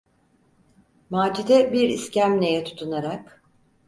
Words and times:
Macide 1.09 1.73
bir 1.73 1.89
iskemleye 1.89 2.63
tutunarak: 2.63 3.43